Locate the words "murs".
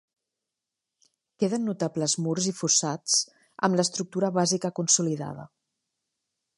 2.27-2.49